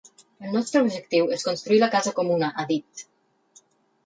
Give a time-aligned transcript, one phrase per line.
[0.45, 3.05] El nostre objectiu és construir la casa comuna, ha dit.